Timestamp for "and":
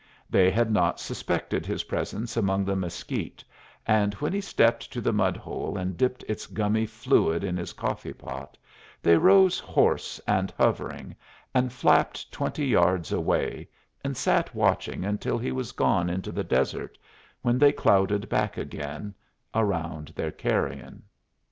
3.85-4.15, 5.77-5.95, 10.25-10.49, 11.53-11.71, 14.03-14.17